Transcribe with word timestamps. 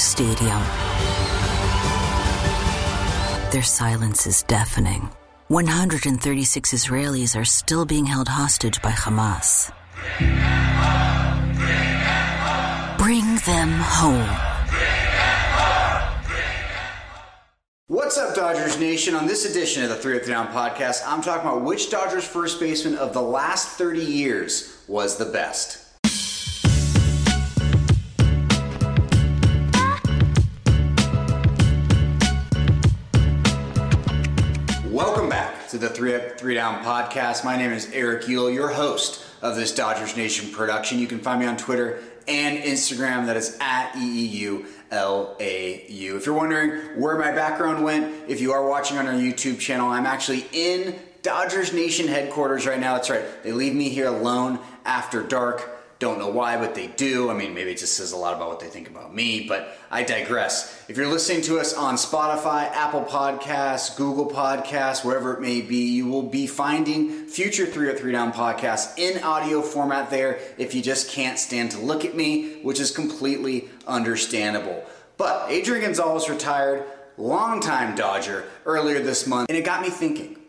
stadium. 0.00 0.62
Their 3.52 3.62
silence 3.62 4.26
is 4.26 4.42
deafening. 4.44 5.10
136 5.48 6.72
Israelis 6.72 7.38
are 7.40 7.44
still 7.44 7.84
being 7.84 8.06
held 8.06 8.28
hostage 8.28 8.80
by 8.82 8.92
Hamas. 8.92 9.72
Bring 12.98 13.36
them 13.46 13.70
home. 13.70 14.50
What's 17.88 18.16
up, 18.18 18.36
Dodgers 18.36 18.78
Nation? 18.78 19.16
On 19.16 19.26
this 19.26 19.44
edition 19.44 19.82
of 19.82 19.88
the 19.88 19.96
3 19.96 20.20
Down 20.20 20.46
podcast, 20.48 21.02
I'm 21.04 21.20
talking 21.20 21.48
about 21.48 21.64
which 21.64 21.90
Dodgers 21.90 22.24
first 22.24 22.60
baseman 22.60 22.94
of 22.96 23.12
the 23.12 23.20
last 23.20 23.70
30 23.70 24.00
years 24.04 24.84
was 24.86 25.16
the 25.16 25.24
best. 25.24 25.89
The 35.80 35.88
Three 35.88 36.14
Up, 36.14 36.38
Three 36.38 36.54
Down 36.54 36.84
podcast. 36.84 37.42
My 37.42 37.56
name 37.56 37.72
is 37.72 37.90
Eric 37.94 38.24
Eulau, 38.24 38.52
your 38.52 38.68
host 38.68 39.24
of 39.40 39.56
this 39.56 39.74
Dodgers 39.74 40.14
Nation 40.14 40.52
production. 40.52 40.98
You 40.98 41.06
can 41.06 41.20
find 41.20 41.40
me 41.40 41.46
on 41.46 41.56
Twitter 41.56 42.02
and 42.28 42.58
Instagram. 42.62 43.24
That 43.24 43.38
is 43.38 43.56
at 43.62 43.92
EEU. 43.92 44.66
L-A-U. 44.90 46.16
If 46.16 46.26
you're 46.26 46.34
wondering 46.34 47.00
where 47.00 47.16
my 47.16 47.30
background 47.30 47.82
went, 47.82 48.28
if 48.28 48.42
you 48.42 48.52
are 48.52 48.68
watching 48.68 48.98
on 48.98 49.06
our 49.06 49.14
YouTube 49.14 49.58
channel, 49.58 49.88
I'm 49.88 50.04
actually 50.04 50.46
in 50.52 50.98
Dodgers 51.22 51.72
Nation 51.72 52.08
headquarters 52.08 52.66
right 52.66 52.78
now. 52.78 52.94
That's 52.94 53.08
right. 53.08 53.42
They 53.42 53.52
leave 53.52 53.74
me 53.74 53.88
here 53.88 54.08
alone 54.08 54.58
after 54.84 55.22
dark. 55.22 55.79
Don't 56.00 56.18
know 56.18 56.30
why, 56.30 56.56
but 56.56 56.74
they 56.74 56.86
do. 56.86 57.30
I 57.30 57.34
mean, 57.34 57.52
maybe 57.52 57.72
it 57.72 57.76
just 57.76 57.94
says 57.94 58.12
a 58.12 58.16
lot 58.16 58.34
about 58.34 58.48
what 58.48 58.58
they 58.58 58.68
think 58.68 58.88
about 58.88 59.14
me, 59.14 59.46
but 59.46 59.76
I 59.90 60.02
digress. 60.02 60.82
If 60.88 60.96
you're 60.96 61.06
listening 61.06 61.42
to 61.42 61.60
us 61.60 61.74
on 61.74 61.96
Spotify, 61.96 62.70
Apple 62.70 63.04
Podcasts, 63.04 63.94
Google 63.98 64.26
Podcasts, 64.26 65.04
wherever 65.04 65.34
it 65.34 65.42
may 65.42 65.60
be, 65.60 65.90
you 65.90 66.08
will 66.08 66.22
be 66.22 66.46
finding 66.46 67.26
future 67.26 67.66
3 67.66 67.90
Up 67.90 67.98
3 67.98 68.12
Down 68.12 68.32
podcasts 68.32 68.98
in 68.98 69.22
audio 69.22 69.60
format 69.60 70.08
there 70.08 70.38
if 70.56 70.74
you 70.74 70.80
just 70.80 71.10
can't 71.10 71.38
stand 71.38 71.70
to 71.72 71.78
look 71.78 72.06
at 72.06 72.16
me, 72.16 72.62
which 72.62 72.80
is 72.80 72.90
completely 72.90 73.68
understandable. 73.86 74.82
But 75.18 75.50
Adrian 75.50 75.84
Gonzalez 75.84 76.30
retired, 76.30 76.86
longtime 77.18 77.94
Dodger, 77.94 78.46
earlier 78.64 79.00
this 79.00 79.26
month, 79.26 79.50
and 79.50 79.58
it 79.58 79.66
got 79.66 79.82
me 79.82 79.90
thinking 79.90 80.39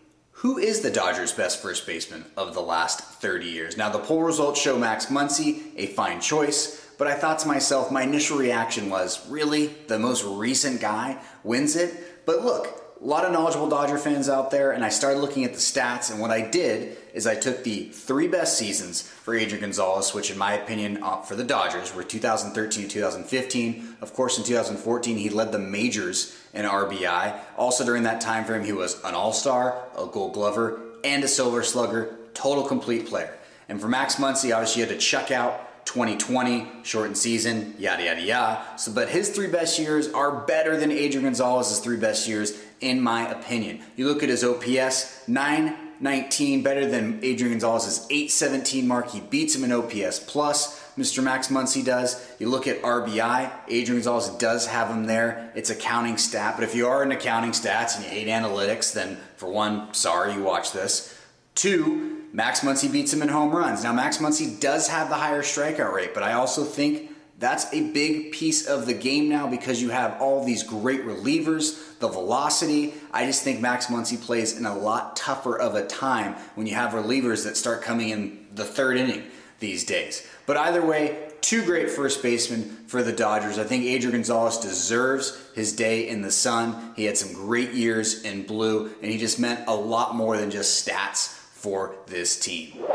who 0.42 0.58
is 0.58 0.82
the 0.82 0.90
Dodgers' 0.90 1.32
best 1.32 1.62
first 1.62 1.86
baseman 1.86 2.26
of 2.36 2.56
the 2.56 2.62
last 2.62 3.00
30 3.00 3.46
years? 3.46 3.78
Now, 3.78 3.92
the 3.92 4.00
poll 4.00 4.24
results 4.24 4.60
show 4.60 4.76
Max 4.76 5.06
Muncy, 5.06 5.72
a 5.76 5.86
fine 5.86 6.20
choice, 6.20 6.84
but 6.98 7.08
I 7.08 7.14
thought 7.14 7.38
to 7.40 7.48
myself, 7.48 7.92
my 7.92 8.02
initial 8.02 8.40
reaction 8.40 8.90
was, 8.90 9.30
really? 9.30 9.68
The 9.68 10.00
most 10.00 10.24
recent 10.26 10.82
guy 10.82 11.22
wins 11.44 11.76
it? 11.76 12.26
But 12.26 12.44
look, 12.44 12.91
a 13.02 13.08
lot 13.08 13.26
of 13.26 13.32
knowledgeable 13.32 13.68
Dodger 13.68 13.98
fans 13.98 14.30
out 14.30 14.52
there, 14.52 14.72
and 14.72 14.86
I 14.86 14.90
started 14.90 15.22
looking 15.22 15.44
at 15.44 15.54
the 15.54 15.60
stats. 15.60 16.12
And 16.12 16.20
what 16.20 16.30
I 16.30 16.42
did 16.42 16.98
is 17.16 17.26
I 17.26 17.34
took 17.34 17.64
the 17.64 17.86
three 17.86 18.28
best 18.28 18.60
seasons 18.60 19.02
for 19.02 19.34
Adrian 19.34 19.62
Gonzalez, 19.62 20.14
which, 20.14 20.30
in 20.30 20.38
my 20.38 20.54
opinion, 20.54 21.02
uh, 21.02 21.22
for 21.22 21.36
the 21.36 21.44
Dodgers 21.44 21.96
were 21.96 22.04
2013 22.04 22.88
2015. 22.88 23.98
Of 24.02 24.14
course, 24.14 24.38
in 24.38 24.44
2014, 24.44 25.18
he 25.18 25.30
led 25.30 25.52
the 25.52 25.58
majors 25.58 26.38
in 26.54 26.66
RBI. 26.66 27.40
Also, 27.58 27.84
during 27.84 28.04
that 28.04 28.22
time 28.22 28.46
frame, 28.46 28.64
he 28.64 28.74
was 28.74 29.04
an 29.04 29.16
All 29.16 29.34
Star, 29.34 29.82
a 29.98 30.06
Gold 30.06 30.34
Glover, 30.34 30.80
and 31.04 31.24
a 31.24 31.28
Silver 31.28 31.64
Slugger. 31.64 32.16
Total 32.36 32.64
complete 32.64 33.08
player. 33.08 33.36
And 33.68 33.82
for 33.82 33.88
Max 33.88 34.16
Muncy, 34.16 34.54
obviously, 34.54 34.84
he 34.84 34.88
had 34.88 34.90
to 34.90 34.98
check 34.98 35.32
out 35.32 35.86
2020, 35.86 36.68
shortened 36.84 37.18
season, 37.18 37.74
yada 37.80 38.04
yada 38.04 38.22
yada. 38.22 38.62
So, 38.78 38.94
but 38.94 39.10
his 39.10 39.30
three 39.30 39.48
best 39.48 39.80
years 39.80 40.08
are 40.10 40.32
better 40.46 40.78
than 40.78 40.92
Adrian 40.92 41.24
Gonzalez's 41.24 41.80
three 41.80 41.98
best 41.98 42.28
years, 42.28 42.58
in 42.82 43.00
my 43.00 43.30
opinion. 43.30 43.82
You 43.96 44.08
look 44.08 44.24
at 44.24 44.30
his 44.30 44.44
OPS, 44.44 45.28
919, 45.28 46.64
better 46.64 46.86
than 46.90 47.20
Adrian 47.24 47.54
Gonzalez's 47.54 48.06
817 48.10 48.88
mark. 48.88 49.12
He 49.12 49.22
beats 49.22 49.56
him 49.56 49.64
in 49.64 49.72
OPS 49.72 50.20
plus. 50.20 50.80
Mr. 50.98 51.24
Max 51.24 51.48
Muncy 51.48 51.86
does. 51.86 52.30
You 52.38 52.50
look 52.50 52.68
at 52.68 52.82
RBI, 52.82 53.52
Adrian 53.70 54.02
Gonzalez 54.02 54.30
does 54.38 54.68
have 54.68 54.90
him 54.90 55.06
there. 55.06 55.52
It's 55.56 55.70
a 55.70 55.76
counting 55.76 56.18
stat, 56.18 56.56
but 56.58 56.64
if 56.64 56.76
you 56.76 56.88
are 56.88 57.02
in 57.04 57.12
accounting 57.12 57.52
stats 57.52 57.96
and 57.96 58.04
you 58.04 58.10
hate 58.10 58.28
analytics, 58.28 58.94
then 58.94 59.18
for 59.38 59.50
one, 59.50 59.94
sorry 59.94 60.34
you 60.34 60.44
watch 60.44 60.74
this. 60.74 61.18
Two, 61.56 62.24
Max 62.34 62.62
Muncy 62.62 62.92
beats 62.92 63.14
him 63.14 63.22
in 63.22 63.28
home 63.28 63.54
runs. 63.56 63.84
Now, 63.84 63.94
Max 63.94 64.18
Muncy 64.18 64.60
does 64.60 64.88
have 64.88 65.10
the 65.10 65.16
higher 65.16 65.42
strikeout 65.42 65.94
rate, 65.94 66.14
but 66.14 66.24
I 66.24 66.34
also 66.34 66.64
think 66.64 67.11
that's 67.42 67.74
a 67.74 67.90
big 67.90 68.32
piece 68.32 68.68
of 68.68 68.86
the 68.86 68.94
game 68.94 69.28
now 69.28 69.48
because 69.48 69.82
you 69.82 69.90
have 69.90 70.22
all 70.22 70.46
these 70.46 70.62
great 70.62 71.04
relievers, 71.04 71.98
the 71.98 72.08
velocity. 72.08 72.94
I 73.12 73.26
just 73.26 73.44
think 73.44 73.60
Max 73.60 73.88
Muncy 73.88 74.22
plays 74.22 74.58
in 74.58 74.68
a 74.68 74.78
lot 74.78 75.16
tougher 75.16 75.58
of 75.58 75.74
a 75.74 75.86
time 75.88 76.36
when 76.54 76.68
you 76.68 76.76
have 76.76 76.92
relievers 76.92 77.44
that 77.46 77.58
start 77.58 77.82
coming 77.82 78.10
in 78.10 78.46
the 78.54 78.64
third 78.64 78.96
inning 78.96 79.24
these 79.60 79.84
days. 79.84 80.26
But 80.46 80.58
either 80.58 80.86
way, 80.86 81.32
two 81.42 81.66
great 81.66 81.90
first 81.90 82.22
basemen 82.22 82.64
for 82.86 83.02
the 83.02 83.12
Dodgers. 83.12 83.58
I 83.58 83.64
think 83.64 83.86
Adrian 83.86 84.18
Gonzalez 84.18 84.60
deserves 84.60 85.42
his 85.56 85.74
day 85.74 86.10
in 86.10 86.22
the 86.22 86.32
sun. 86.32 86.94
He 86.96 87.06
had 87.06 87.18
some 87.18 87.34
great 87.34 87.72
years 87.72 88.22
in 88.22 88.44
blue, 88.44 88.92
and 89.02 89.12
he 89.12 89.18
just 89.18 89.40
meant 89.40 89.68
a 89.68 89.76
lot 89.76 90.16
more 90.16 90.38
than 90.38 90.52
just 90.52 90.88
stats 90.88 91.30
for 91.30 91.96
this 92.06 92.40
team. 92.40 92.86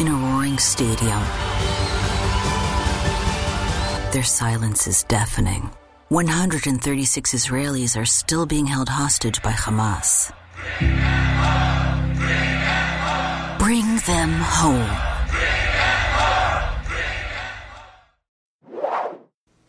In 0.00 0.08
a 0.08 0.14
roaring 0.14 0.56
stadium, 0.56 1.20
their 4.12 4.22
silence 4.22 4.86
is 4.86 5.02
deafening. 5.02 5.68
136 6.08 7.34
Israelis 7.34 8.00
are 8.00 8.06
still 8.06 8.46
being 8.46 8.64
held 8.64 8.88
hostage 8.88 9.42
by 9.42 9.52
Hamas. 9.52 10.32
Bring 13.58 13.98
them 14.06 14.30
home. 14.40 14.90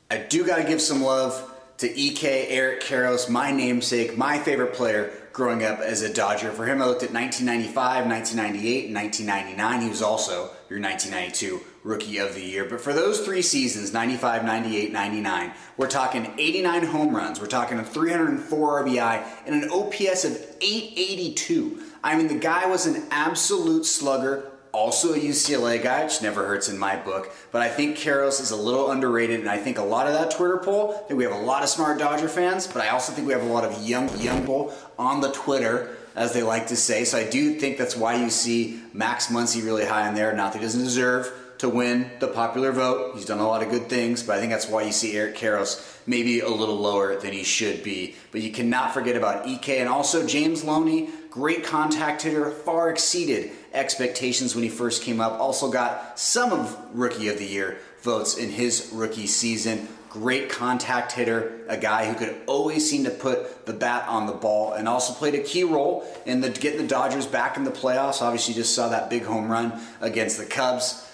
I 0.10 0.18
do 0.30 0.46
got 0.46 0.60
to 0.60 0.64
give 0.64 0.80
some 0.82 1.04
love 1.04 1.36
to 1.82 2.00
EK 2.00 2.48
Eric 2.50 2.82
Karros, 2.82 3.28
my 3.28 3.52
namesake, 3.52 4.16
my 4.16 4.38
favorite 4.38 4.72
player 4.72 5.12
growing 5.34 5.64
up 5.64 5.80
as 5.80 6.04
a 6.04 6.14
Dodger. 6.14 6.52
For 6.52 6.68
him, 6.68 6.80
I 6.80 6.86
looked 6.86 7.02
at 7.02 7.12
1995, 7.12 8.06
1998, 8.06 8.86
and 8.86 8.96
1999. 8.96 9.82
He 9.82 9.90
was 9.90 10.04
also 10.04 10.52
your 10.70 10.80
1992 10.80 11.60
Rookie 11.84 12.20
of 12.20 12.36
the 12.36 12.44
Year. 12.44 12.66
But 12.66 12.82
for 12.82 12.94
those 12.94 13.22
three 13.22 13.42
seasons, 13.42 13.94
95, 13.94 14.46
98, 14.46 14.92
99, 14.92 15.54
we're 15.78 15.88
talking 15.88 16.32
89 16.38 16.84
home 16.86 17.16
runs, 17.16 17.42
we're 17.42 17.48
talking 17.48 17.80
a 17.80 17.84
304 17.84 18.84
RBI, 18.84 19.26
and 19.48 19.64
an 19.64 19.72
OPS 19.72 20.24
of 20.24 20.34
882. 20.62 21.82
I 22.04 22.16
mean, 22.16 22.28
the 22.28 22.36
guy 22.36 22.68
was 22.68 22.86
an 22.86 23.08
absolute 23.10 23.86
slugger 23.88 24.51
also 24.74 25.14
a 25.14 25.18
UCLA 25.18 25.82
guy, 25.82 26.04
which 26.04 26.22
never 26.22 26.46
hurts 26.46 26.70
in 26.70 26.78
my 26.78 26.96
book. 26.96 27.32
But 27.52 27.62
I 27.62 27.70
think 27.70 27.98
Karros 27.98 28.42
is 28.42 28.52
a 28.52 28.56
little 28.56 28.92
underrated, 28.92 29.40
and 29.40 29.50
I 29.50 29.58
think 29.58 29.78
a 29.78 29.84
lot 29.84 30.08
of 30.08 30.14
that 30.14 30.32
Twitter 30.32 30.58
poll, 30.58 30.94
I 30.94 31.08
think 31.08 31.18
we 31.18 31.24
have 31.24 31.34
a 31.34 31.46
lot 31.46 31.64
of 31.64 31.70
smart 31.70 32.00
Dodger 32.00 32.30
fans, 32.30 32.68
but 32.68 32.82
I 32.84 32.90
also 32.90 33.12
think 33.12 33.28
we 33.28 33.34
have 33.34 33.44
a 33.44 33.54
lot 33.54 33.64
of 33.64 33.82
young 33.88 34.10
young 34.20 34.46
bull 34.46 34.74
on 34.98 35.22
the 35.22 35.32
Twitter, 35.32 35.98
as 36.16 36.34
they 36.34 36.44
like 36.44 36.68
to 36.68 36.76
say. 36.76 37.04
So 37.04 37.18
I 37.18 37.30
do 37.30 37.56
think 37.56 37.78
that's 37.78 37.96
why 37.96 38.16
you 38.16 38.30
see 38.30 38.82
Max 38.94 39.28
Muncy 39.28 39.64
really 39.64 39.86
high 39.86 40.08
in 40.08 40.16
there. 40.16 40.34
Not 40.34 40.54
that 40.54 40.60
he 40.60 40.66
doesn't 40.66 40.84
deserve 40.84 41.32
to 41.60 41.70
win 41.70 42.10
the 42.20 42.28
popular 42.28 42.72
vote. 42.72 43.14
He's 43.14 43.26
done 43.26 43.38
a 43.38 43.48
lot 43.48 43.62
of 43.62 43.70
good 43.70 43.88
things, 43.88 44.24
but 44.24 44.36
I 44.36 44.40
think 44.40 44.52
that's 44.52 44.68
why 44.68 44.82
you 44.82 44.92
see 44.92 45.16
Eric 45.16 45.36
Karros 45.36 46.00
maybe 46.08 46.40
a 46.40 46.50
little 46.50 46.76
lower 46.76 47.16
than 47.18 47.34
he 47.34 47.44
should 47.44 47.84
be. 47.84 48.16
But 48.32 48.42
you 48.42 48.52
cannot 48.52 48.96
forget 48.96 49.16
about 49.16 49.48
EK 49.48 49.78
and 49.78 49.88
also 49.88 50.26
James 50.26 50.64
Loney, 50.64 51.10
great 51.30 51.64
contact 51.64 52.24
hitter, 52.24 52.50
far 52.50 52.90
exceeded 52.90 53.52
expectations 53.74 54.56
when 54.56 54.64
he 54.64 54.70
first 54.70 55.04
came 55.04 55.22
up. 55.22 55.40
Also 55.40 55.72
got 55.72 56.20
some 56.20 56.52
of 56.52 56.78
Rookie 56.94 57.30
of 57.30 57.38
the 57.38 57.46
Year 57.46 57.78
votes 58.02 58.38
in 58.38 58.50
his 58.50 58.90
rookie 58.94 59.28
season. 59.28 59.88
Great 60.10 60.50
contact 60.50 61.14
hitter, 61.14 61.62
a 61.70 61.78
guy 61.78 62.06
who 62.06 62.16
could 62.16 62.36
always 62.46 62.90
seem 62.90 63.06
to 63.06 63.10
put 63.10 63.66
the 63.66 63.72
bat 63.72 64.06
on 64.10 64.26
the 64.26 64.34
ball, 64.34 64.74
and 64.74 64.88
also 64.88 65.14
played 65.14 65.36
a 65.36 65.40
key 65.40 65.64
role 65.64 66.06
in 66.26 66.42
the 66.42 66.50
getting 66.50 66.82
the 66.82 66.88
Dodgers 66.88 67.26
back 67.26 67.56
in 67.56 67.64
the 67.64 67.72
playoffs. 67.72 68.22
Obviously, 68.22 68.54
just 68.54 68.76
saw 68.76 68.90
that 68.90 69.10
big 69.10 69.24
home 69.24 69.50
run 69.50 69.80
against 70.02 70.38
the 70.38 70.46
Cubs. 70.46 71.08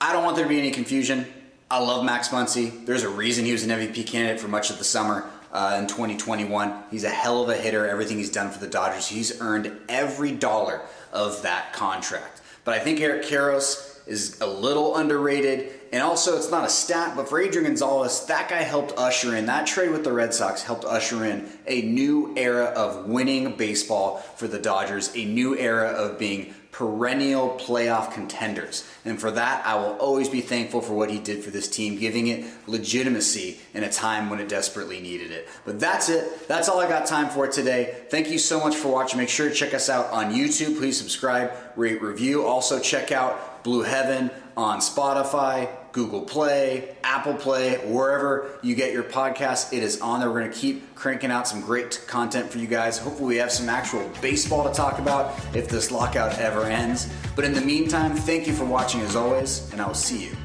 I 0.00 0.12
don't 0.12 0.24
want 0.24 0.36
there 0.36 0.44
to 0.44 0.48
be 0.48 0.58
any 0.58 0.70
confusion. 0.70 1.26
I 1.70 1.78
love 1.78 2.04
Max 2.04 2.28
Muncy. 2.28 2.84
There's 2.84 3.04
a 3.04 3.08
reason 3.08 3.46
he 3.46 3.52
was 3.52 3.64
an 3.64 3.70
MVP 3.70 4.06
candidate 4.06 4.38
for 4.38 4.48
much 4.48 4.68
of 4.68 4.76
the 4.76 4.84
summer 4.84 5.30
uh, 5.52 5.76
in 5.78 5.86
2021. 5.86 6.84
He's 6.90 7.04
a 7.04 7.10
hell 7.10 7.42
of 7.42 7.48
a 7.48 7.56
hitter. 7.56 7.86
Everything 7.86 8.18
he's 8.18 8.30
done 8.30 8.50
for 8.50 8.58
the 8.58 8.66
Dodgers, 8.66 9.06
he's 9.06 9.40
earned 9.40 9.72
every 9.88 10.32
dollar 10.32 10.82
of 11.12 11.42
that 11.42 11.72
contract. 11.72 12.40
But 12.64 12.74
I 12.74 12.78
think 12.78 13.00
Eric 13.00 13.24
Karros 13.24 13.91
is 14.06 14.40
a 14.40 14.46
little 14.46 14.96
underrated. 14.96 15.72
And 15.92 16.02
also, 16.02 16.36
it's 16.36 16.50
not 16.50 16.64
a 16.64 16.70
stat, 16.70 17.14
but 17.16 17.28
for 17.28 17.40
Adrian 17.40 17.66
Gonzalez, 17.66 18.24
that 18.26 18.48
guy 18.48 18.62
helped 18.62 18.94
usher 18.96 19.36
in, 19.36 19.46
that 19.46 19.66
trade 19.66 19.90
with 19.90 20.04
the 20.04 20.12
Red 20.12 20.32
Sox 20.32 20.62
helped 20.62 20.84
usher 20.84 21.24
in 21.24 21.48
a 21.66 21.82
new 21.82 22.34
era 22.36 22.64
of 22.64 23.06
winning 23.06 23.56
baseball 23.56 24.18
for 24.36 24.48
the 24.48 24.58
Dodgers, 24.58 25.14
a 25.14 25.24
new 25.24 25.56
era 25.56 25.88
of 25.88 26.18
being 26.18 26.54
perennial 26.72 27.50
playoff 27.60 28.12
contenders. 28.14 28.88
And 29.04 29.20
for 29.20 29.30
that, 29.30 29.64
I 29.66 29.74
will 29.74 29.92
always 29.98 30.30
be 30.30 30.40
thankful 30.40 30.80
for 30.80 30.94
what 30.94 31.10
he 31.10 31.18
did 31.18 31.44
for 31.44 31.50
this 31.50 31.68
team, 31.68 31.98
giving 31.98 32.28
it 32.28 32.46
legitimacy 32.66 33.60
in 33.74 33.84
a 33.84 33.92
time 33.92 34.30
when 34.30 34.40
it 34.40 34.48
desperately 34.48 34.98
needed 34.98 35.30
it. 35.30 35.46
But 35.66 35.78
that's 35.78 36.08
it. 36.08 36.48
That's 36.48 36.70
all 36.70 36.80
I 36.80 36.88
got 36.88 37.04
time 37.04 37.28
for 37.28 37.46
today. 37.46 37.94
Thank 38.08 38.30
you 38.30 38.38
so 38.38 38.58
much 38.58 38.74
for 38.74 38.88
watching. 38.88 39.18
Make 39.18 39.28
sure 39.28 39.50
to 39.50 39.54
check 39.54 39.74
us 39.74 39.90
out 39.90 40.10
on 40.10 40.32
YouTube. 40.32 40.78
Please 40.78 40.98
subscribe, 40.98 41.52
rate, 41.76 42.00
review. 42.00 42.46
Also, 42.46 42.80
check 42.80 43.12
out 43.12 43.51
Blue 43.62 43.82
Heaven 43.82 44.30
on 44.56 44.80
Spotify, 44.80 45.68
Google 45.92 46.22
Play, 46.22 46.96
Apple 47.04 47.34
Play, 47.34 47.76
wherever 47.86 48.58
you 48.62 48.74
get 48.74 48.92
your 48.92 49.02
podcast. 49.02 49.72
It 49.72 49.82
is 49.82 50.00
on 50.00 50.20
there. 50.20 50.30
We're 50.30 50.40
going 50.40 50.52
to 50.52 50.58
keep 50.58 50.94
cranking 50.94 51.30
out 51.30 51.46
some 51.46 51.60
great 51.60 52.04
content 52.06 52.50
for 52.50 52.58
you 52.58 52.66
guys. 52.66 52.98
Hopefully, 52.98 53.28
we 53.28 53.36
have 53.36 53.52
some 53.52 53.68
actual 53.68 54.08
baseball 54.20 54.68
to 54.68 54.74
talk 54.74 54.98
about 54.98 55.38
if 55.54 55.68
this 55.68 55.90
lockout 55.90 56.38
ever 56.38 56.64
ends. 56.64 57.12
But 57.36 57.44
in 57.44 57.52
the 57.52 57.60
meantime, 57.60 58.14
thank 58.14 58.46
you 58.46 58.52
for 58.52 58.64
watching 58.64 59.00
as 59.02 59.16
always, 59.16 59.70
and 59.72 59.80
I 59.80 59.86
will 59.86 59.94
see 59.94 60.24
you 60.24 60.36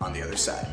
on 0.00 0.12
the 0.12 0.22
other 0.22 0.36
side. 0.36 0.66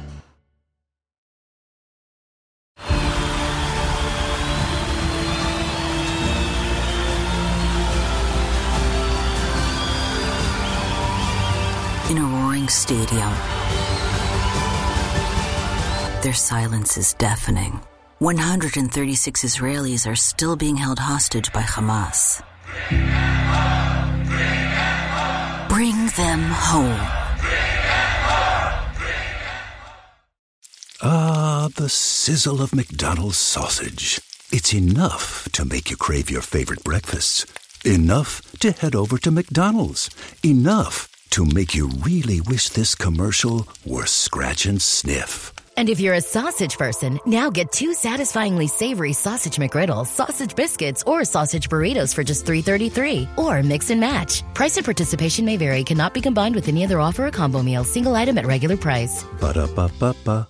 In 12.07 12.19
a 12.19 12.23
roaring 12.23 12.67
stadium, 12.67 13.33
their 16.21 16.35
silence 16.35 16.97
is 16.97 17.15
deafening. 17.15 17.81
136 18.19 19.43
Israelis 19.43 20.05
are 20.05 20.15
still 20.15 20.55
being 20.55 20.77
held 20.77 20.99
hostage 20.99 21.51
by 21.51 21.63
Hamas. 21.63 22.43
Bring 25.67 25.95
them 26.15 26.43
home. 26.43 27.01
Ah, 31.01 31.69
the 31.75 31.89
sizzle 31.89 32.61
of 32.61 32.75
McDonald's 32.75 33.37
sausage. 33.37 34.21
It's 34.51 34.75
enough 34.75 35.49
to 35.53 35.65
make 35.65 35.89
you 35.89 35.97
crave 35.97 36.29
your 36.29 36.43
favorite 36.43 36.83
breakfasts. 36.83 37.47
Enough 37.83 38.43
to 38.59 38.73
head 38.73 38.93
over 38.93 39.17
to 39.17 39.31
McDonald's. 39.31 40.11
Enough 40.43 41.09
to 41.31 41.45
make 41.45 41.75
you 41.75 41.89
really 42.03 42.41
wish 42.41 42.69
this 42.69 42.95
commercial 42.95 43.67
were 43.85 44.05
scratch 44.05 44.65
and 44.65 44.81
sniff. 44.81 45.53
And 45.77 45.89
if 45.89 45.99
you're 45.99 46.13
a 46.13 46.21
sausage 46.21 46.77
person, 46.77 47.19
now 47.25 47.49
get 47.49 47.71
two 47.71 47.93
satisfyingly 47.93 48.67
savory 48.67 49.13
sausage 49.13 49.57
McGriddles, 49.57 50.07
sausage 50.07 50.55
biscuits, 50.55 51.03
or 51.05 51.25
sausage 51.25 51.69
burritos 51.69 52.15
for 52.15 52.23
just 52.23 52.45
$3.33. 52.45 53.37
Or 53.37 53.61
mix 53.61 53.89
and 53.89 53.99
match. 53.99 54.43
Price 54.53 54.77
and 54.77 54.85
participation 54.85 55.43
may 55.45 55.57
vary, 55.57 55.83
cannot 55.83 56.13
be 56.13 56.21
combined 56.21 56.55
with 56.55 56.69
any 56.69 56.85
other 56.85 56.99
offer 56.99 57.27
or 57.27 57.31
combo 57.31 57.61
meal, 57.61 57.83
single 57.83 58.15
item 58.15 58.37
at 58.37 58.45
regular 58.45 58.77
price. 58.77 59.23
Ba-da-ba-ba-ba. 59.41 60.47